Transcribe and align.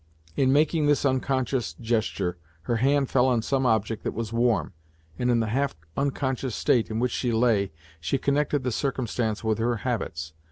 In 0.35 0.51
making 0.51 0.87
this 0.87 1.05
unconscious 1.05 1.73
gesture, 1.75 2.39
her 2.63 2.77
hand 2.77 3.11
fell 3.11 3.27
on 3.27 3.43
some 3.43 3.67
object 3.67 4.03
that 4.03 4.15
was 4.15 4.33
warm, 4.33 4.73
and 5.19 5.29
in 5.29 5.41
the 5.41 5.49
half 5.53 5.75
unconscious 5.95 6.55
state 6.55 6.89
in 6.89 6.97
which 6.99 7.11
she 7.11 7.31
lay, 7.31 7.71
she 7.99 8.17
connected 8.17 8.63
the 8.63 8.71
circumstance 8.71 9.43
with 9.43 9.59
her 9.59 9.75
habits. 9.85 10.33